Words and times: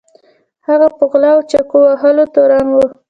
هغه 0.67 0.87
په 0.97 1.03
غلا 1.11 1.31
او 1.35 1.41
چاقو 1.51 1.77
وهلو 1.85 2.23
تورن 2.33 2.67
و. 2.73 2.79